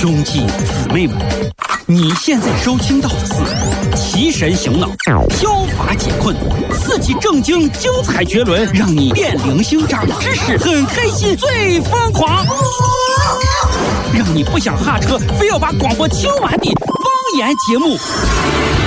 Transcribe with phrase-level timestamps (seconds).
[0.00, 1.18] 兄弟姊妹们，
[1.84, 3.34] 你现在收听到的是
[3.94, 4.88] 提神醒脑、
[5.28, 6.34] 消乏解困、
[6.72, 12.42] 刺激正经、精彩绝伦，让你变零星长知识，很开心，最疯狂，
[14.14, 16.96] 让你不想下车，非要把广播听完的方
[17.36, 17.98] 言节目，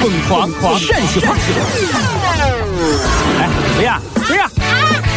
[0.02, 1.36] 疯狂狂陕西话。
[3.38, 4.02] 哎，谁呀？
[4.26, 4.50] 谁呀？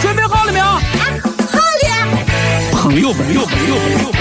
[0.02, 0.64] 准备好了没有？
[0.66, 0.82] 好了。
[2.82, 4.15] 朋友们，朋友们，朋友们，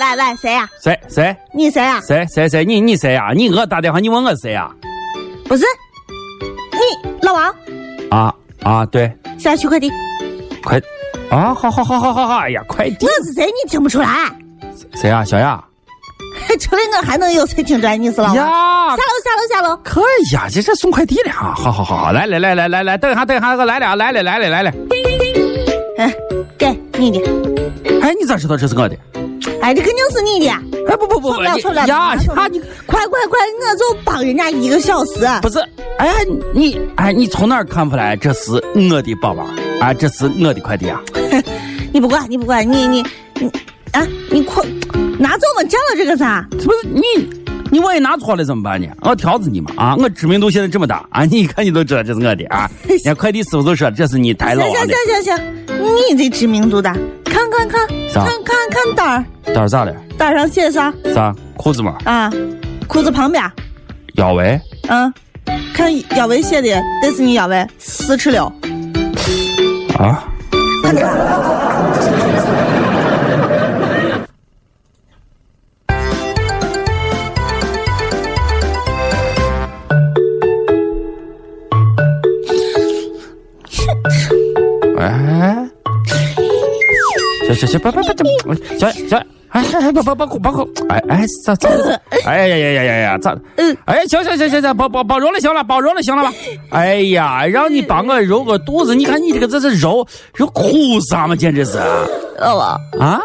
[0.00, 0.66] 喂喂，谁呀？
[0.82, 2.00] 谁谁你谁呀？
[2.00, 2.64] 谁谁谁？
[2.64, 3.32] 你你谁呀？
[3.36, 4.70] 你给我打电话，你问我谁呀？
[5.46, 5.64] 不是，
[6.72, 7.54] 你老王，
[8.10, 9.90] 啊啊，对，小区快递。
[10.64, 10.80] 快
[11.30, 11.52] 啊！
[11.54, 12.36] 好好好好好好！
[12.38, 13.44] 哎呀，快递我是谁？
[13.46, 14.08] 你听不出来？
[14.94, 15.22] 谁呀？
[15.22, 15.62] 小雅
[16.60, 18.34] 除了我还能有谁听出来你是老王？
[18.36, 19.76] 下楼，下楼，下楼。
[19.84, 21.54] 可以呀，这这送快递了啊！
[21.54, 24.72] 好好好好，来来来来来来，等一下等一下，我来了，来了来了来了。
[25.98, 26.14] 哎，
[26.56, 27.18] 给你的。
[28.00, 28.96] 哎，你咋知道这是我的？
[29.60, 30.50] 哎，这肯定是你的。
[30.88, 33.38] 哎不不不，错不了错不了呀错不了呀你快快快！
[33.70, 35.26] 我就帮人家一个小时。
[35.42, 35.58] 不是，
[35.98, 36.14] 哎呀
[36.52, 38.52] 你哎你从哪儿看出来这是
[38.90, 39.46] 我的宝宝？
[39.80, 41.00] 啊，这是我的快递啊！
[41.92, 43.04] 你不管，你不管，你你
[43.38, 43.48] 你
[43.92, 44.06] 啊！
[44.30, 44.64] 你快
[45.18, 46.44] 拿走嘛，占了这个啥？
[46.50, 47.02] 不是你，
[47.70, 48.88] 你万一拿错了怎么办呢？
[49.02, 49.94] 我条子你嘛啊！
[49.96, 52.68] 我知名度现在这么大啊，你一看你都知道这是我的啊！
[52.88, 56.92] 人家快递师傅都说这是你抬行行老王的，行行行，你这知名度大，
[57.24, 59.94] 看看看，看看看单儿，单儿咋了？
[60.18, 61.96] 单上写啥啥裤子嘛？
[62.04, 62.30] 啊？
[62.88, 63.42] 裤子旁边，
[64.14, 64.60] 腰围？
[64.88, 65.12] 嗯，
[65.72, 66.68] 看腰围写的，
[67.02, 68.46] 这是你腰围四尺六，
[69.96, 70.24] 啊？
[70.82, 71.02] 看这
[87.66, 89.18] 行行行，不不不，这行行，
[89.50, 91.68] 哎哎不不不不不，哎哎咋咋？
[92.24, 93.36] 哎呀呀呀呀呀咋？
[93.84, 96.32] 哎行行行行行，包包包揉了行了，包揉了行了吧？
[96.70, 101.36] 哎呀，让你帮我揉个肚子，你看你这个这是揉揉哭啥嘛？
[101.36, 101.78] 简直是
[102.38, 103.20] 老王，啊！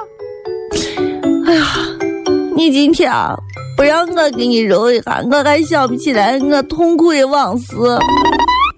[2.58, 3.36] 你今天啊，
[3.78, 7.76] 不让我给你揉一下，我还想不起来我痛苦的往事。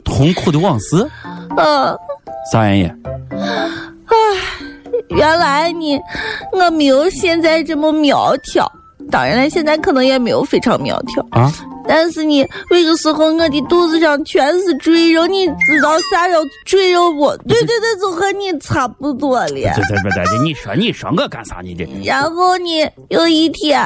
[0.03, 1.07] 痛苦的往事，
[1.57, 1.97] 嗯，
[2.51, 2.91] 啥原因？
[5.17, 5.99] 原来你，
[6.51, 8.71] 我没有现在这么苗条。
[9.09, 11.51] 当然了，现在可能也没有非常苗条，啊？
[11.87, 16.35] 但是你，那个时候我的肚子上全是赘肉，你知道啥叫
[16.65, 17.35] 赘肉不？
[17.47, 19.47] 对对对，就和你差不多了。
[19.47, 21.87] 这这不对，你说你说我干啥你的？
[22.03, 23.81] 然后呢，有一天，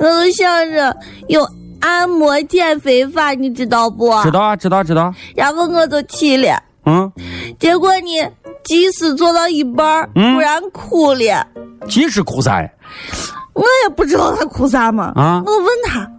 [0.00, 0.96] 我就想着
[1.28, 1.46] 用
[1.80, 4.06] 按摩减肥法，你知道不？
[4.22, 5.12] 知道啊，知道知道。
[5.36, 7.12] 然后我就去了，嗯，
[7.60, 8.26] 结果呢，
[8.64, 11.46] 技师做到一半突然哭了，
[11.88, 12.68] 即使哭啥呀？
[13.54, 15.12] 我也不知道他哭啥嘛。
[15.14, 16.10] 啊我问他，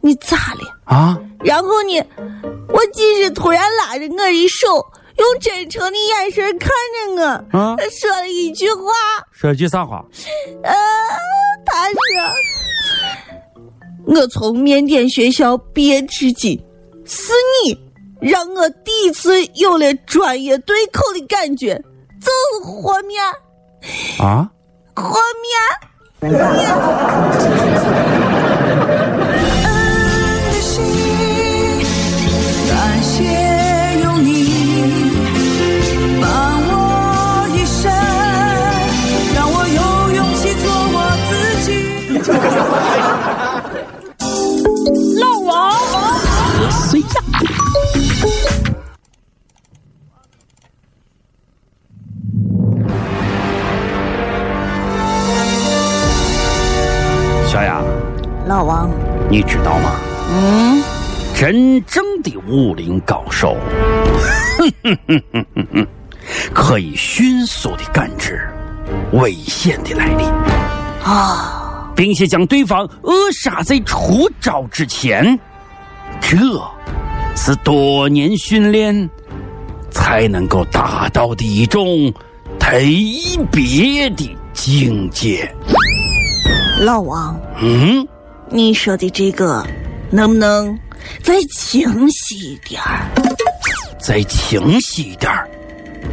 [0.00, 0.78] 你咋了？
[0.84, 1.18] 啊？
[1.40, 2.00] 然后呢，
[2.68, 4.66] 我技师突然拉着我的手，
[5.18, 8.82] 用真诚的眼神看着我，啊他说了一句话，
[9.30, 10.02] 说句啥话？
[10.62, 10.74] 呃，
[11.66, 11.98] 他说
[14.14, 16.58] ：“我从缅甸学校毕业至今，
[17.04, 17.32] 是
[17.64, 17.78] 你
[18.24, 21.74] 让我第一次有了专业对口的感觉，
[22.20, 22.30] 就
[22.64, 23.22] 是和面，
[24.18, 24.50] 啊？
[24.94, 26.32] 和面。”
[59.34, 59.96] 你知道吗？
[60.30, 60.80] 嗯，
[61.34, 63.56] 真正的武林高手，
[66.54, 68.48] 可以迅速的感知
[69.10, 70.24] 危险的来临
[71.02, 75.36] 啊，并且将对方扼杀在出招之前。
[76.20, 76.36] 这
[77.34, 79.10] 是多年训练
[79.90, 82.08] 才能够达到的一种
[82.60, 82.70] 特
[83.50, 85.52] 别的境界。
[86.78, 88.06] 老王，嗯，
[88.54, 89.66] 你说的这个
[90.12, 90.78] 能不能
[91.24, 93.10] 再清晰一点儿？
[93.98, 95.50] 再清晰一点儿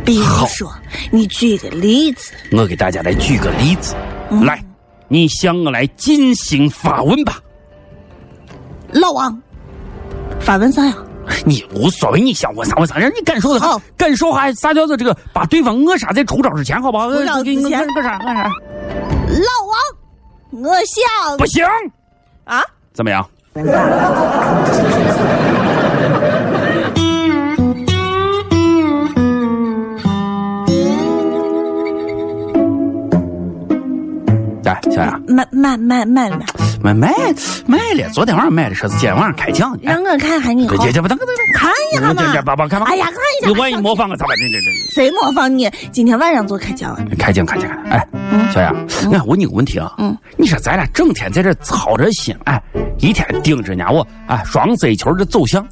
[0.04, 0.74] 比如说，
[1.12, 2.34] 你举个例子。
[2.52, 3.94] 我给大家来举个例子，
[4.32, 4.60] 嗯来，
[5.08, 7.40] 你向我来进行发问吧。
[8.92, 9.40] 老王，
[10.40, 10.98] 发问啥呀？
[11.46, 17.08] 你无所谓，你想问啥问啥，让你感受的好，感受还啥叫做这个把对方扼杀在出招之前，好不好？
[17.12, 18.46] 出招之前给你个啥干啥？
[18.46, 21.64] 老王，我想不行，
[22.46, 22.62] 啊，
[22.94, 23.26] 怎么样？
[34.64, 36.46] 来，小杨，买买买买买，
[36.84, 37.10] 买买
[37.66, 39.78] 买了，昨天晚上买的，说是今天晚上开奖。
[39.86, 42.42] 哎让我看看你好对，，这这不等等等，看一下嘛这这。
[42.42, 42.88] 爸爸看吧。
[42.90, 43.48] 哎呀，看一下。
[43.50, 44.36] 你万一模仿我咋办？
[44.38, 44.94] 这这这。
[44.94, 45.70] 谁模仿你？
[45.92, 47.06] 今天晚上做开奖了。
[47.18, 47.70] 开奖开奖！
[47.90, 48.06] 哎，
[48.54, 48.76] 小杨，
[49.12, 52.62] 俺问你个问题啊，嗯你说咱俩整天在这操着心，哎，
[53.00, 55.66] 一天盯着人家我，哎，双色球的走向，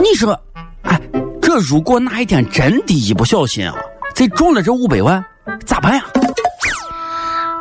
[0.00, 0.38] 你说，
[0.82, 1.00] 哎，
[1.42, 3.74] 这如果哪一天真的一不小心啊，
[4.14, 5.24] 再中了这五百万，
[5.64, 6.04] 咋办呀？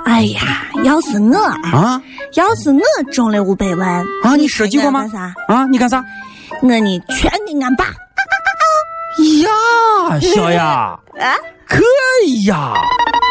[0.06, 1.38] 哎呀，要是我，
[1.72, 2.02] 啊
[2.36, 5.34] 要是我中了五百万啊，你设计过吗啥？？
[5.48, 6.04] 啊，你干啥？
[6.62, 7.86] 我呢，全给俺爸。
[9.44, 10.66] 呀，小杨，
[11.20, 11.36] 啊
[11.68, 11.82] 可
[12.26, 12.74] 以呀！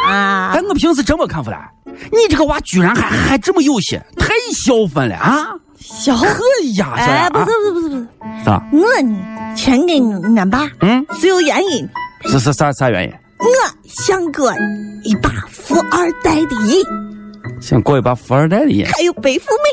[0.06, 0.60] 啊哎，！
[0.68, 5.48] 我平时真没看出来，你这个娃居然还还这么有心，太孝顺了啊！
[5.80, 8.06] 小可以呀，小杨哎，不是啊，不是不是不是，
[8.44, 8.62] 啥？
[8.72, 9.94] 我呢，全给
[10.36, 11.88] 俺爸嗯，是有原因。
[12.30, 13.14] 是是啥啥原因？
[13.38, 13.46] 我
[13.88, 14.52] 想过
[15.04, 16.84] 一把富二代的瘾，
[17.60, 18.86] 想过一把富二代的瘾。
[18.86, 19.68] 还有白富美。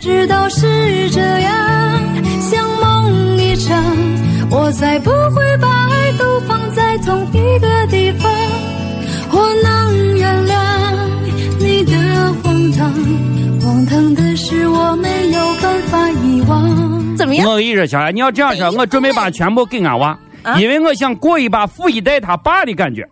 [0.00, 1.52] 知道是这样，
[2.40, 3.82] 像梦一场，
[4.50, 8.30] 我才不会把爱都放在同一个地方。
[9.32, 10.54] 我能原谅
[11.58, 11.92] 你的
[12.42, 12.92] 荒唐，
[13.60, 17.16] 荒唐的是我没有办法遗忘。
[17.16, 17.50] 怎么样？
[17.50, 20.16] 我跟你说，小安，你要这样说，我准备把全部给俺娃，
[20.58, 23.06] 因为我想过一把富一代他爸的感觉。